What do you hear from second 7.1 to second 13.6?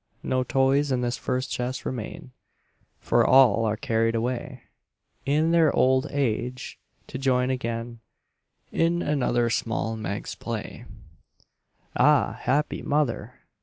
join again In another small Meg's play. Ah, happy mother!